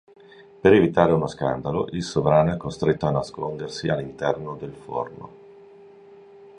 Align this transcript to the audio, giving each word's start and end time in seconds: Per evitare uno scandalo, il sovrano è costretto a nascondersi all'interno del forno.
Per 0.61 0.73
evitare 0.73 1.11
uno 1.11 1.27
scandalo, 1.27 1.85
il 1.91 2.01
sovrano 2.03 2.51
è 2.51 2.57
costretto 2.57 3.05
a 3.05 3.11
nascondersi 3.11 3.87
all'interno 3.87 4.55
del 4.55 4.73
forno. 4.73 5.29